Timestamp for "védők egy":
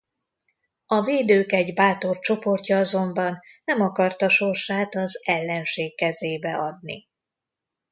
1.01-1.73